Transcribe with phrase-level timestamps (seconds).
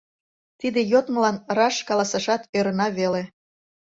[0.59, 3.23] Тиде йодмылан раш каласашат ӧрына веле.